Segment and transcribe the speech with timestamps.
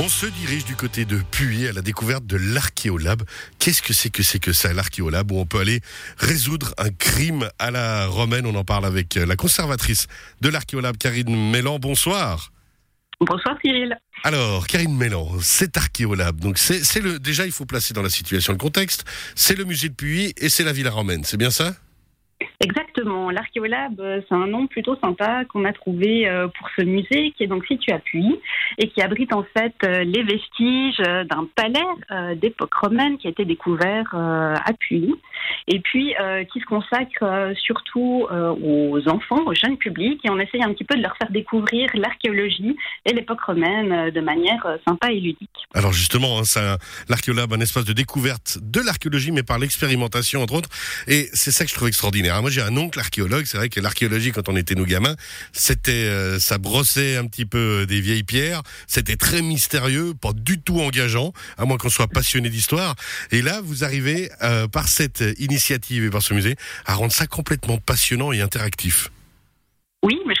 [0.00, 3.24] On se dirige du côté de Puy à la découverte de l'archéolab.
[3.58, 5.80] Qu'est-ce que c'est que c'est que ça, l'archéolab, où on peut aller
[6.18, 8.46] résoudre un crime à la romaine?
[8.46, 10.06] On en parle avec la conservatrice
[10.40, 11.80] de l'archéolab, Karine Mélan.
[11.80, 12.52] Bonsoir.
[13.20, 13.98] Bonsoir Cyril.
[14.22, 16.38] Alors, Karine Mélan, c'est archéolab.
[16.38, 19.04] Donc, c'est le, déjà, il faut placer dans la situation le contexte.
[19.34, 21.24] C'est le musée de Puy et c'est la villa romaine.
[21.24, 21.74] C'est bien ça?
[23.04, 27.44] L'Archéolab, euh, c'est un nom plutôt sympa qu'on a trouvé euh, pour ce musée qui
[27.44, 28.40] est donc situé à Puy
[28.78, 33.44] et qui abrite en fait euh, les vestiges d'un palais d'époque romaine qui a été
[33.44, 35.14] découvert à Puy
[35.66, 36.14] et puis
[36.52, 40.96] qui se consacre surtout aux enfants, au jeunes publics et on essaye un petit peu
[40.96, 45.50] de leur faire découvrir l'archéologie et l'époque romaine de manière sympa et ludique.
[45.74, 46.76] Alors justement, hein,
[47.08, 50.70] l'Archéolab, un espace de découverte de l'archéologie mais par l'expérimentation entre autres
[51.06, 52.36] et c'est ça que je trouve extraordinaire.
[52.36, 52.40] Hein.
[52.40, 55.14] Moi j'ai un oncle archéologue, c'est vrai que l'archéologie quand on était nous gamins,
[55.52, 60.80] c'était ça brossait un petit peu des vieilles pierres, c'était très mystérieux, pas du tout
[60.80, 62.94] engageant, à moins qu'on soit passionné d'histoire.
[63.30, 67.26] Et là, vous arrivez, euh, par cette initiative et par ce musée, à rendre ça
[67.26, 69.10] complètement passionnant et interactif.
[70.02, 70.34] Oui, mais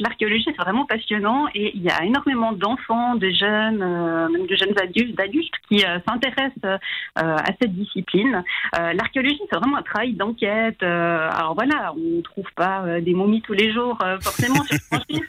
[0.00, 4.56] l'archéologie, c'est vraiment passionnant et il y a énormément d'enfants, de jeunes, euh, même de
[4.56, 6.80] jeunes adultes, d'adultes qui euh, s'intéressent
[7.16, 8.42] à cette discipline.
[8.72, 10.82] l'archéologie, c'est vraiment un travail d'enquête.
[10.82, 15.22] alors voilà, on ne trouve pas des momies tous les jours, forcément, sur Francis,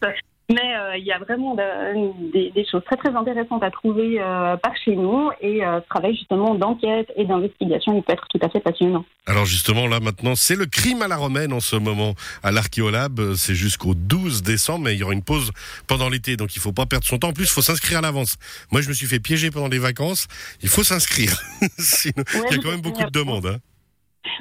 [0.50, 4.76] mais euh, il y a vraiment des, choses très très intéressantes à trouver euh, par
[4.84, 8.50] chez nous et euh, ce travail justement d'enquête et d'investigation il peut être tout à
[8.50, 9.06] fait passionnant.
[9.28, 13.36] Alors justement là maintenant c'est le crime à la romaine en ce moment à l'Archéolab,
[13.36, 15.52] c'est jusqu'au 12 décembre mais il y aura une pause
[15.88, 17.30] pendant l'été donc il faut pas perdre son temps.
[17.30, 18.38] En plus il faut s'inscrire à l'avance.
[18.72, 20.28] Moi je me suis fait piéger pendant les vacances,
[20.64, 21.40] il faut s'inscrire.
[21.62, 22.12] il
[22.52, 23.46] y a quand même beaucoup de demandes.
[23.46, 23.58] Hein.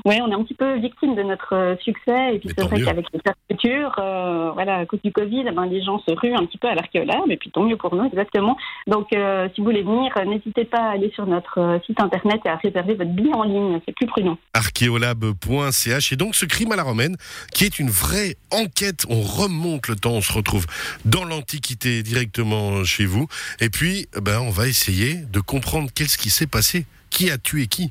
[0.05, 2.35] Oui, on est un petit peu victime de notre euh, succès.
[2.35, 5.67] Et puis c'est vrai qu'avec les fermetures, euh, voilà, à cause du Covid, eh ben,
[5.67, 7.31] les gens se ruent un petit peu à l'archéolab.
[7.31, 8.57] Et puis tant mieux pour nous, exactement.
[8.87, 12.49] Donc euh, si vous voulez venir, n'hésitez pas à aller sur notre site internet et
[12.49, 13.81] à réserver votre billet en ligne.
[13.87, 14.39] C'est plus prudent.
[14.55, 16.13] Archéolab.ch.
[16.13, 17.17] Et donc ce crime à la romaine,
[17.53, 19.05] qui est une vraie enquête.
[19.09, 20.67] On remonte le temps, on se retrouve
[21.05, 23.27] dans l'Antiquité directement chez vous.
[23.61, 26.87] Et puis, ben, on va essayer de comprendre qu'est-ce qui s'est passé.
[27.11, 27.91] Qui a tué qui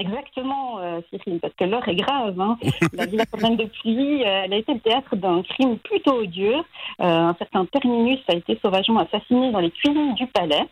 [0.00, 2.38] Exactement, euh, Cyril, parce que l'heure est grave.
[2.40, 2.56] Hein.
[2.92, 6.56] La villa romaine de Puy, euh, elle a été le théâtre d'un crime plutôt odieux.
[7.00, 10.66] Euh, un certain Terminus a été sauvagement assassiné dans les cuisines du palais.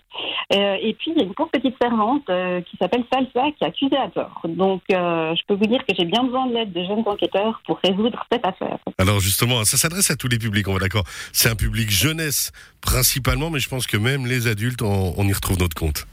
[0.50, 2.26] et puis, il y a une pauvre petite servante
[2.70, 4.40] qui s'appelle Salsa qui est accusée à tort.
[4.44, 7.78] Donc, je peux vous dire que j'ai bien besoin de l'aide de jeunes enquêteurs pour
[7.84, 8.78] résoudre cette affaire.
[8.98, 11.04] Alors, justement, ça s'adresse à tous les publics, on va d'accord.
[11.32, 15.58] C'est un public jeunesse principalement, mais je pense que même les adultes, on y retrouve
[15.58, 16.06] notre compte.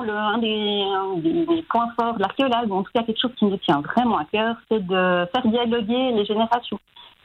[0.00, 3.80] Un, des, points forts de l'archéologue, ou en tout cas quelque chose qui nous tient
[3.80, 6.78] vraiment à cœur, c'est de faire dialoguer les générations.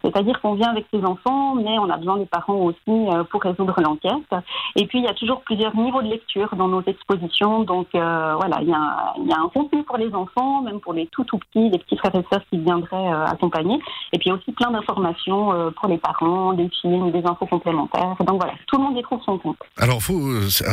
[0.08, 3.42] C'est-à-dire qu'on vient avec ses enfants, mais on a besoin des parents aussi euh, pour
[3.42, 4.44] résoudre l'enquête.
[4.76, 7.64] Et puis, il y a toujours plusieurs niveaux de lecture dans nos expositions.
[7.64, 11.26] Donc, euh, voilà, il y, a, un contenu pour les enfants, même pour les tout
[11.26, 13.80] tout petits, les petits frères et sœurs qui viendraient euh, accompagner.
[14.14, 18.16] Et puis aussi plein d'informations pour les parents, des films, des infos complémentaires.
[18.26, 19.58] Donc voilà, tout le monde y trouve son compte.
[19.78, 20.00] Alors,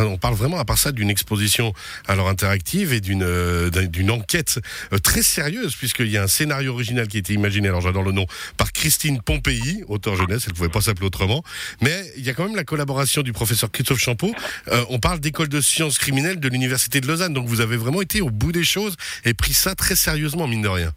[0.08, 1.72] on parle vraiment à part ça d'une exposition
[2.06, 3.24] alors interactive et d'une
[3.70, 4.60] d'une enquête
[5.02, 8.12] très sérieuse, puisqu'il y a un scénario original qui a été imaginé, alors j'adore le
[8.12, 11.42] nom, par Christine Pompéi, auteur jeunesse, elle ne pouvait pas s'appeler autrement.
[11.80, 14.32] Mais il y a quand même la collaboration du professeur Christophe Champeau.
[14.68, 17.32] Euh, on parle d'école de sciences criminelles de l'Université de Lausanne.
[17.32, 20.62] Donc vous avez vraiment été au bout des choses et pris ça très sérieusement, mine
[20.62, 20.92] de rien.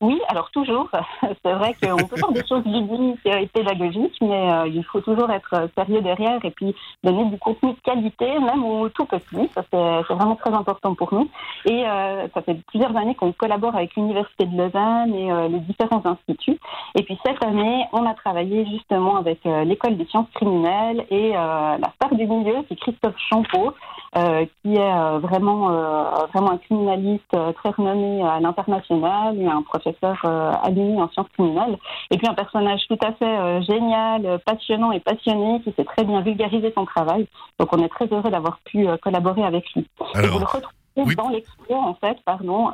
[0.00, 0.88] Oui, alors toujours.
[1.44, 5.28] C'est vrai qu'on peut faire des choses ludiques et pédagogiques, mais euh, il faut toujours
[5.28, 6.72] être euh, sérieux derrière et puis
[7.02, 9.50] donner du contenu de qualité, même au tout petit.
[9.56, 11.28] Ça, c'est vraiment très important pour nous.
[11.64, 16.02] Et euh, ça fait plusieurs années qu'on collabore avec l'Université de Lausanne et les différents
[16.04, 16.58] instituts.
[16.94, 21.90] Et puis cette année, on a travaillé justement avec l'École des sciences criminelles et la
[21.96, 23.72] star du milieu, c'est Christophe Champeau,
[24.14, 25.68] qui est vraiment,
[26.32, 31.76] vraiment un criminaliste très renommé à l'international et un professeur professeur euh, en sciences criminelles.
[32.10, 36.04] Et puis un personnage tout à fait euh, génial, passionnant et passionné qui sait très
[36.04, 37.26] bien vulgariser son travail.
[37.58, 39.86] Donc on est très heureux d'avoir pu euh, collaborer avec lui.
[40.22, 42.72] Et vous le retrouvez dans l'expo, en fait, pardon.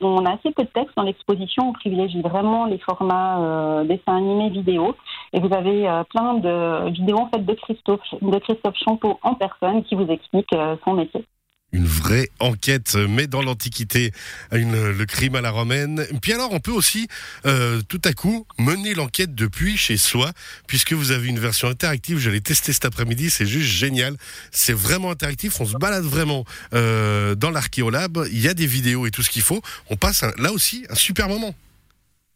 [0.00, 1.70] on a assez peu de texte dans l'exposition.
[1.70, 4.94] On privilégie vraiment les formats dessins animés, vidéo.
[5.32, 9.82] Et vous avez plein de vidéos en fait de Christophe, de Christophe Champeau en personne
[9.82, 10.54] qui vous explique
[10.84, 11.24] son métier
[11.72, 14.12] une vraie enquête, mais dans l'Antiquité,
[14.50, 16.04] le crime à la romaine.
[16.20, 17.08] Puis alors, on peut aussi,
[17.46, 20.30] euh, tout à coup, mener l'enquête depuis chez soi,
[20.66, 22.18] puisque vous avez une version interactive.
[22.18, 24.14] Je l'ai testé cet après-midi, c'est juste génial.
[24.50, 26.44] C'est vraiment interactif, on se balade vraiment
[26.74, 28.18] euh, dans l'archéolab.
[28.32, 29.60] Il y a des vidéos et tout ce qu'il faut.
[29.90, 31.54] On passe là aussi un super moment.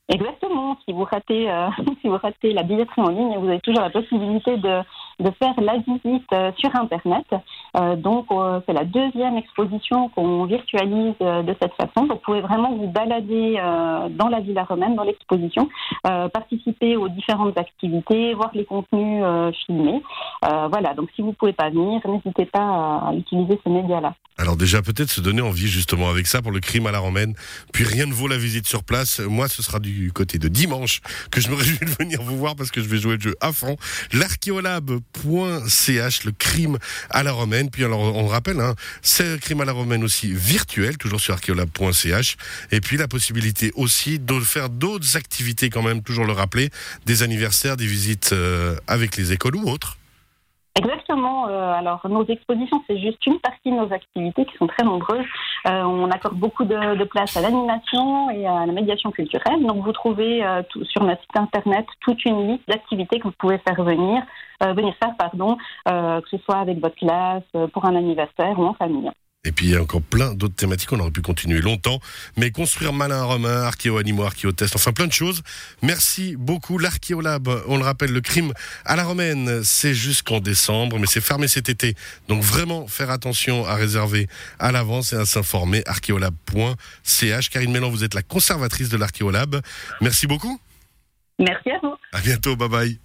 [0.09, 0.77] Exactement.
[0.85, 1.69] Si vous ratez, euh,
[2.03, 5.79] si vous ratez la billetterie en ligne, vous avez toujours la possibilité de faire la
[5.79, 7.27] visite sur Internet.
[7.97, 8.27] Donc,
[8.67, 12.07] c'est la deuxième exposition qu'on virtualise de cette façon.
[12.07, 13.57] Vous pouvez vraiment vous balader
[14.11, 15.69] dans la Villa romaine, dans l'exposition,
[16.03, 19.25] participer aux différentes activités, voir les contenus
[19.67, 20.03] filmés.
[20.43, 24.15] voilà, donc si vous ne pouvez pas venir, n'hésitez pas à utiliser ce média-là.
[24.37, 27.35] Alors déjà peut-être se donner envie justement avec ça pour le crime à la romaine.
[27.73, 29.21] Puis rien ne vaut la visite sur place.
[29.21, 32.57] Moi ce sera du côté de dimanche que je me réjouis de venir vous voir
[32.57, 33.77] parce que je vais jouer le jeu à fond.
[34.13, 36.79] L'archéolab.ch, le crime
[37.11, 37.71] à la romaine.
[37.71, 41.35] Puis alors on rappelle, hein, c'est le crime à la romaine aussi virtuel, toujours sur
[41.35, 42.37] archéolab.ch.
[42.73, 46.71] Et puis la possibilité aussi de faire d'autres activités quand même, toujours le rappeler,
[47.07, 49.97] des anniversaires, des visites euh, avec les écoles ou autres.
[51.15, 55.25] Euh, alors, nos expositions, c'est juste une partie de nos activités qui sont très nombreuses.
[55.67, 59.65] Euh, on accorde beaucoup de, place à l'animation et à la médiation culturelle.
[59.65, 63.59] Donc, vous trouvez euh, sur notre site internet toute une liste d'activités que vous pouvez
[63.59, 64.23] faire venir,
[64.61, 69.11] venir faire, pardon, que ce soit avec votre classe, pour un anniversaire ou en famille.
[69.45, 72.01] Et puis il y a encore plein d'autres thématiques, on aurait pu continuer longtemps.
[72.37, 75.43] Mais construire malin romain, archéo-animaux, archéo-test, enfin plein de choses.
[75.83, 76.79] Merci beaucoup.
[76.79, 78.53] L'Archéolab, on le rappelle, le crime
[78.85, 81.95] à la romaine, c'est jusqu'en décembre, mais c'est fermé cet été.
[82.29, 85.83] Donc vraiment faire attention à réserver à l'avance et à s'informer.
[85.87, 87.51] archéolab.ch.
[87.51, 89.61] Karine Mélan, vous êtes la conservatrice de l'Archéolab.
[90.01, 90.61] Merci beaucoup.
[91.39, 91.95] Merci à vous.
[92.13, 93.04] À bientôt, bye bye.